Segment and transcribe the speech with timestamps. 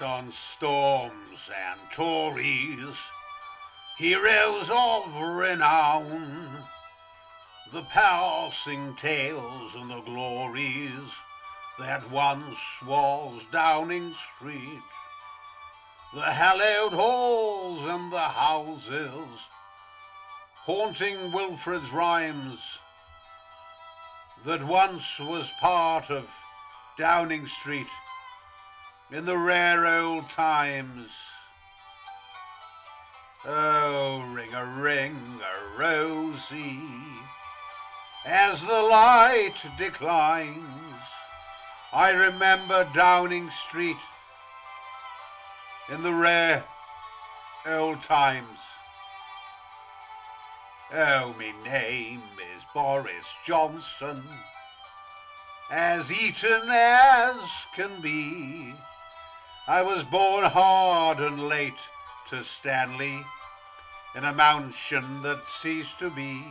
[0.00, 2.98] On storms and Tories,
[3.98, 6.48] heroes of renown,
[7.72, 11.12] the passing tales and the glories
[11.78, 14.82] that once was Downing Street,
[16.14, 19.46] the hallowed halls and the houses,
[20.54, 22.78] haunting Wilfred's rhymes,
[24.44, 26.28] that once was part of
[26.98, 27.86] Downing Street
[29.12, 31.10] in the rare old times.
[33.46, 36.78] Oh, ring a ring a rosy
[38.24, 40.56] as the light declines.
[41.92, 43.96] I remember Downing Street
[45.90, 46.64] in the rare
[47.66, 48.46] old times.
[50.94, 54.22] Oh, me name is Boris Johnson,
[55.70, 58.72] as Eton as can be.
[59.68, 61.88] I was born hard and late
[62.30, 63.24] to Stanley
[64.16, 66.42] in a mansion that ceased to be.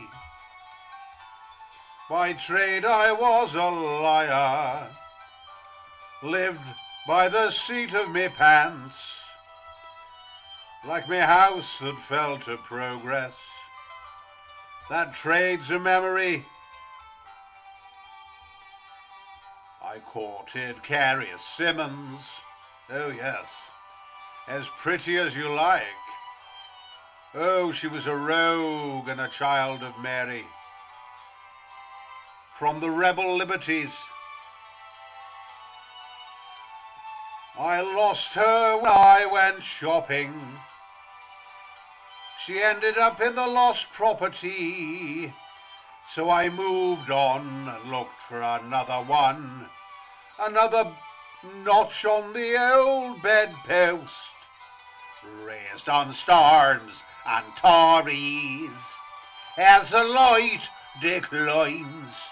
[2.09, 4.88] By trade I was a liar,
[6.23, 6.64] lived
[7.06, 9.25] by the seat of me pants,
[10.88, 13.34] like me house that fell to progress.
[14.90, 16.46] That trade's a memory.
[19.84, 22.40] I courted Carrie Symonds
[22.90, 23.70] Oh, yes.
[24.48, 25.84] As pretty as you like.
[27.34, 30.44] Oh, she was a rogue and a child of Mary.
[32.52, 33.96] From the rebel liberties.
[37.58, 40.34] I lost her when I went shopping.
[42.44, 45.32] She ended up in the lost property.
[46.09, 49.68] So I moved on and looked for another one.
[50.40, 50.92] Another
[51.64, 54.35] notch on the old bedpost,
[55.44, 58.94] raised on storms and Tories.
[59.57, 60.69] As the light
[61.01, 62.30] declines,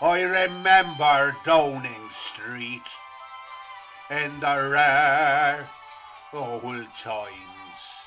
[0.00, 2.86] I remember Downing Street
[4.10, 5.68] in the rare
[6.32, 7.30] old times.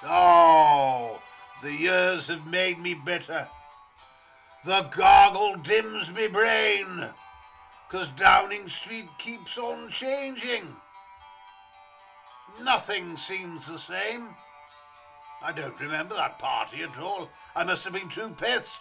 [0.03, 1.19] Oh,
[1.61, 3.47] the years have made me bitter.
[4.65, 7.05] The goggle dims me brain.
[7.93, 10.63] Because Downing Street keeps on changing.
[12.63, 14.29] Nothing seems the same.
[15.43, 17.29] I don't remember that party at all.
[17.55, 18.79] I must have been too pissed.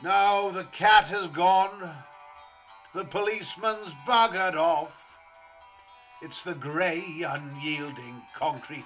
[0.00, 1.90] Now the cat has gone.
[2.94, 5.18] The policeman's buggered off.
[6.22, 8.84] It's the grey, unyielding concrete.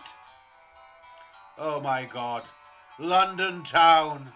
[1.59, 2.45] Oh my God.
[2.99, 4.33] London town.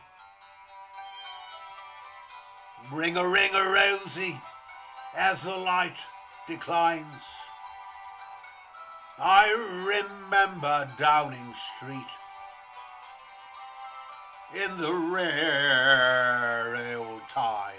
[2.91, 4.37] Ring a ring a rosy
[5.16, 5.98] as the light
[6.47, 7.06] declines.
[9.19, 9.50] I
[9.87, 11.97] remember Downing Street
[14.54, 17.76] in the rare old times.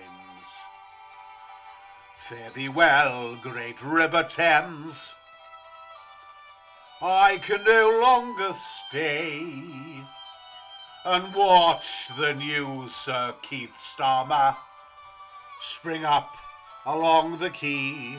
[2.18, 5.12] Fare thee well, great River Thames.
[7.02, 9.44] I can no longer stay
[11.06, 14.56] and watch the new Sir Keir Starmer
[15.64, 16.36] spring up
[16.86, 18.18] along the quay.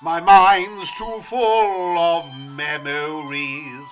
[0.00, 2.24] My mind's too full of
[2.56, 3.88] memories.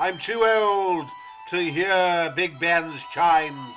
[0.00, 1.06] I'm too old
[1.50, 3.76] to hear Big Ben's chimes.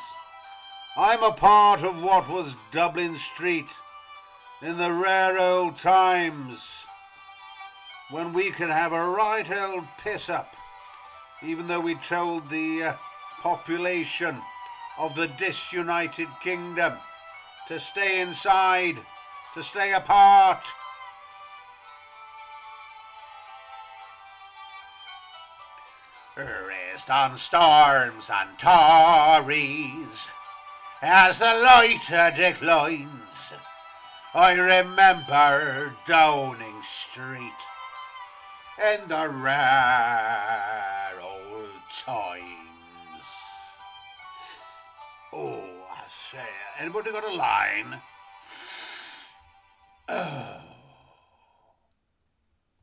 [0.98, 3.70] I'm a part of what was Dublin Street
[4.64, 6.86] in the rare old times
[8.10, 10.56] when we could have a right old piss up,
[11.44, 12.94] even though we told the uh,
[13.42, 14.36] population
[14.98, 16.94] of the disunited kingdom
[17.72, 18.98] to stay inside,
[19.54, 20.62] to stay apart.
[26.36, 30.28] Rest on storms and Tories
[31.02, 33.54] as the light declines.
[34.34, 37.62] I remember Downing Street
[38.84, 41.70] in the rare old
[42.06, 42.61] times.
[46.14, 46.40] Say,
[46.78, 48.02] anybody got a line?